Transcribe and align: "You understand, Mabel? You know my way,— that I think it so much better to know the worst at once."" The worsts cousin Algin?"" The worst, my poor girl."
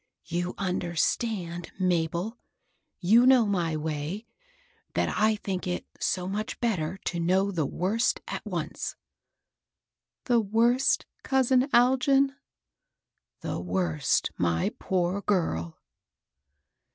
"You 0.39 0.55
understand, 0.57 1.71
Mabel? 1.79 2.39
You 3.01 3.27
know 3.27 3.45
my 3.45 3.77
way,— 3.77 4.25
that 4.95 5.15
I 5.15 5.35
think 5.35 5.67
it 5.67 5.85
so 5.99 6.27
much 6.27 6.59
better 6.59 6.97
to 7.05 7.19
know 7.19 7.51
the 7.51 7.67
worst 7.67 8.19
at 8.27 8.43
once."" 8.43 8.95
The 10.25 10.39
worsts 10.41 11.05
cousin 11.21 11.69
Algin?"" 11.71 12.31
The 13.41 13.59
worst, 13.59 14.31
my 14.39 14.71
poor 14.79 15.21
girl." 15.21 15.77